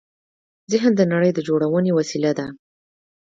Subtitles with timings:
[0.71, 2.47] ذهن د نړۍ د جوړونې وسیله ده.